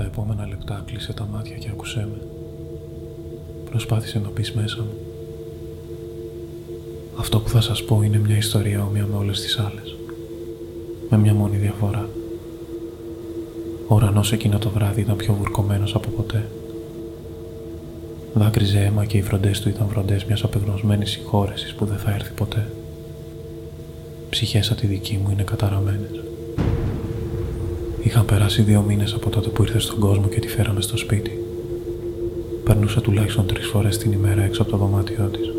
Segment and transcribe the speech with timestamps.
[0.00, 2.20] Για τα επόμενα λεπτά κλείσε τα μάτια και άκουσέ με.
[3.70, 4.94] Προσπάθησε να πεις μέσα μου.
[7.16, 9.96] Αυτό που θα σας πω είναι μια ιστορία όμοια με όλες τις άλλες.
[11.10, 12.08] Με μια μόνη διαφορά.
[13.88, 16.48] Ο ουρανός εκείνο το βράδυ ήταν πιο βουρκωμένος από ποτέ.
[18.34, 22.32] Δάκρυζε αίμα και οι βροντές του ήταν βροντές μιας απεγνωσμένης συγχώρεσης που δεν θα έρθει
[22.32, 22.70] ποτέ.
[24.30, 26.20] Ψυχές σαν τη δική μου είναι καταραμένες.
[28.02, 31.44] Είχαν περάσει δύο μήνες από τότε που ήρθε στον κόσμο και τη φέραμε στο σπίτι.
[32.64, 35.50] Περνούσα τουλάχιστον τρεις φορές την ημέρα έξω από το δωμάτιό της.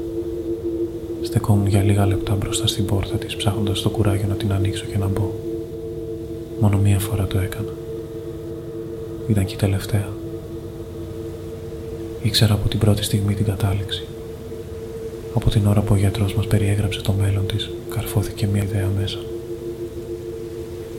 [1.22, 4.98] Στεκόμουν για λίγα λεπτά μπροστά στην πόρτα της ψάχνοντας το κουράγιο να την ανοίξω και
[4.98, 5.32] να μπω.
[6.60, 7.74] Μόνο μία φορά το έκανα.
[9.28, 10.10] Ήταν και η τελευταία.
[12.22, 14.06] Ήξερα από την πρώτη στιγμή την κατάληξη.
[15.34, 19.18] Από την ώρα που ο γιατρός μας περιέγραψε το μέλλον της, καρφώθηκε μια ιδέα μέσα.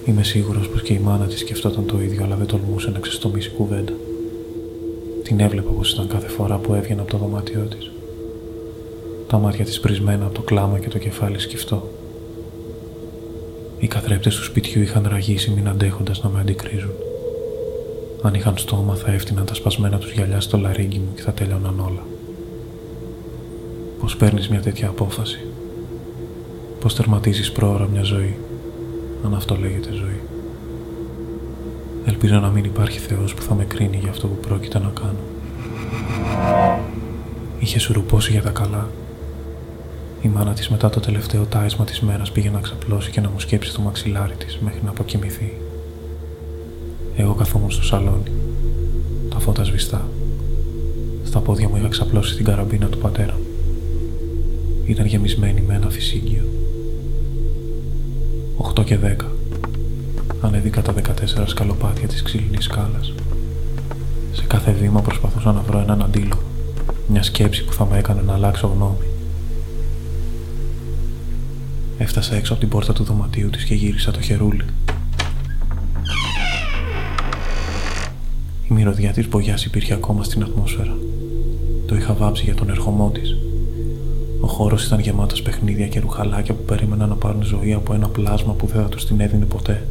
[0.04, 3.50] Είμαι σίγουρος πως και η μάνα της σκεφτόταν το ίδιο, αλλά δεν τολμούσε να ξεστομίσει
[3.50, 3.92] κουβέντα.
[5.22, 7.90] Την έβλεπα πως ήταν κάθε φορά που έβγαινε από το δωμάτιό της.
[9.26, 11.88] Τα μάτια της πρισμένα από το κλάμα και το κεφάλι σκυφτό.
[13.78, 16.92] Οι καθρέπτες του σπιτιού είχαν ραγίσει μην αντέχοντας να με αντικρίζουν.
[18.22, 21.80] Αν είχαν στόμα θα έφτιαναν τα σπασμένα τους γυαλιά στο λαρίγγι μου και θα τέλειωναν
[21.80, 22.02] όλα.
[24.00, 25.40] Πώς παίρνεις μια τέτοια απόφαση;
[26.80, 28.36] Πώς τερματίζεις πρόωρα μια ζωή;
[29.24, 30.20] Αν αυτό λέγεται ζωή.
[32.04, 35.18] Ελπίζω να μην υπάρχει Θεός που θα με κρίνει για αυτό που πρόκειται να κάνω.
[37.58, 38.88] Είχε σουρουπώσει για τα καλά.
[40.22, 43.40] Η μάνα της μετά το τελευταίο τάισμα της μέρας πήγε να ξαπλώσει και να μου
[43.40, 45.52] σκέψει το μαξιλάρι της μέχρι να αποκοιμηθεί.
[47.16, 48.30] Εγώ καθόμουν στο σαλόνι.
[49.30, 50.08] Τα φώτα σβηστά.
[51.24, 53.46] Στα πόδια μου είχα ξαπλώσει την καραμπίνα του πατέρα μου.
[54.86, 56.44] Ήταν γεμισμένη με ένα φυσίγγιο.
[58.62, 59.24] 8 και 10.
[60.40, 63.12] Ανέβηκα τα 14 σκαλοπάτια της ξύλινης σκάλας.
[64.32, 66.42] Σε κάθε βήμα προσπαθούσα να βρω έναν αντίλογο.
[67.08, 69.06] Μια σκέψη που θα με έκανε να αλλάξω γνώμη.
[71.98, 74.64] Έφτασα έξω από την πόρτα του δωματίου της και γύρισα το χερούλι.
[78.68, 80.96] Η μυρωδιά της μπογιάς υπήρχε ακόμα στην ατμόσφαιρα.
[81.86, 83.36] Το είχα βάψει για τον ερχομό της.
[84.42, 88.52] Ο χώρος ήταν γεμάτος παιχνίδια και ρουχαλάκια που περίμεναν να πάρουν ζωή από ένα πλάσμα
[88.52, 89.86] που δεν θα τους την έδινε ποτέ.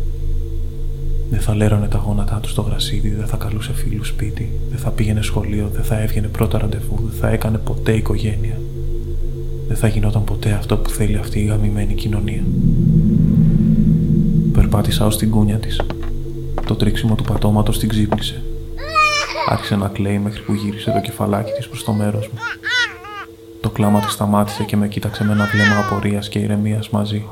[1.29, 4.89] Δεν θα λέρωνε τα γόνατά τους στο γρασίδι, δεν θα καλούσε φίλους σπίτι, δεν θα
[4.89, 8.59] πήγαινε σχολείο, δεν θα έβγαινε πρώτα ραντεβού, δεν θα έκανε ποτέ οικογένεια.
[9.67, 12.43] Δεν θα γινόταν ποτέ αυτό που θέλει αυτή η γαμημένη κοινωνία.
[14.53, 15.81] Περπάτησα ως την κούνια της.
[16.65, 18.43] Το τρίξιμο του πατώματος την ξύπνησε.
[19.49, 22.39] Άρχισε να κλαίει μέχρι που γύρισε το κεφαλάκι της προς το μέρος μου.
[23.61, 27.25] Το κλάμα της σταμάτησε και με κοίταξε με ένα βλέμμα απορίας και ηρεμίας μαζί.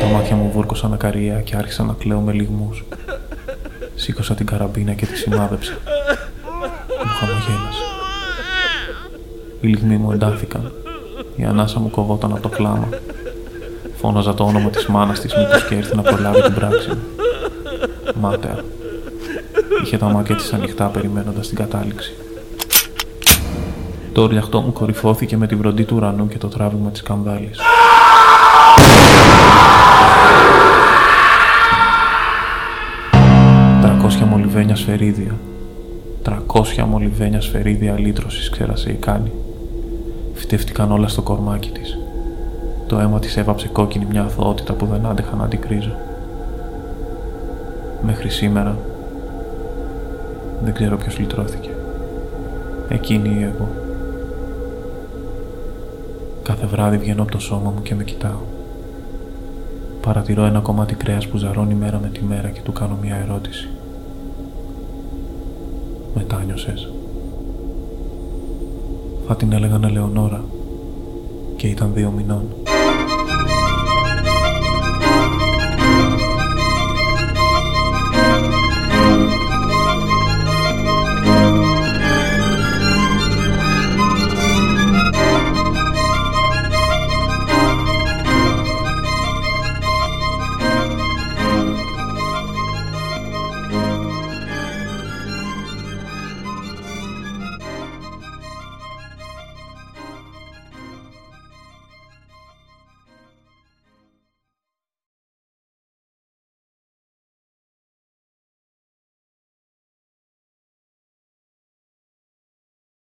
[0.00, 2.84] Τα μάτια μου βούρκωσαν ακαρία και άρχισα να κλαίω με λιγμούς.
[3.94, 5.72] Σήκωσα την καραμπίνα και τη σημάδεψα.
[7.04, 7.82] Μου χαμογέλασε.
[9.60, 10.72] Οι λιγμοί μου εντάθηκαν.
[11.36, 12.88] Η ανάσα μου κοβόταν από το κλάμα.
[13.96, 16.98] Φώναζα το όνομα της μάνας της μήπως και έρθει να προλάβει την πράξη μου.
[18.20, 18.58] Μάταια.
[19.84, 22.12] Είχε τα μάτια της ανοιχτά περιμένοντας την κατάληξη.
[24.12, 27.58] Το ορλιαχτό μου κορυφώθηκε με τη βροντή του ουρανού και το τράβημα της καμδάλης.
[33.80, 35.34] Τρακόσια μολυβένια σφαιρίδια.
[36.22, 39.32] Τρακόσια μολυβένια σφαιρίδια λύτρωσης ξέρασε η Κάνη.
[40.34, 41.98] Φυτεύτηκαν όλα στο κορμάκι της.
[42.86, 45.96] Το αίμα της έβαψε κόκκινη μια αθωότητα που δεν άντεχα να αντικρίζω.
[48.02, 48.76] Μέχρι σήμερα
[50.64, 51.70] δεν ξέρω ποιος λυτρώθηκε.
[52.88, 53.81] Εκείνη ή εγώ.
[56.42, 58.40] Κάθε βράδυ βγαίνω από το σώμα μου και με κοιτάω.
[60.00, 63.68] Παρατηρώ ένα κομμάτι κρέας που ζαρώνει μέρα με τη μέρα και του κάνω μια ερώτηση.
[66.14, 66.92] Μετάνιωσες.
[69.26, 70.44] Θα την έλεγαν Ελεονόρα
[71.56, 72.44] και ήταν δύο μηνών.